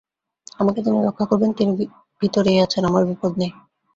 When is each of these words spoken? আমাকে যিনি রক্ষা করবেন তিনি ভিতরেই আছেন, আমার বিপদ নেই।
আমাকে 0.59 0.79
যিনি 0.85 0.99
রক্ষা 1.01 1.25
করবেন 1.25 1.51
তিনি 1.53 1.71
ভিতরেই 2.21 2.61
আছেন, 2.65 2.83
আমার 2.85 3.03
বিপদ 3.05 3.31
নেই। 3.37 3.51